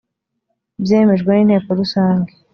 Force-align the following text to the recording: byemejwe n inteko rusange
byemejwe 0.83 1.29
n 1.33 1.37
inteko 1.43 1.69
rusange 1.79 2.31